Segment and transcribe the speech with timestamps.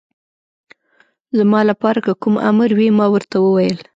[1.37, 3.77] زما لپاره که کوم امر وي، ما ورته وویل.